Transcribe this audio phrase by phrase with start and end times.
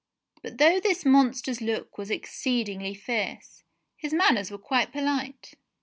[0.41, 3.63] But though this' monster's look was exceedingly fierce,
[3.95, 5.53] his manners were quite polite.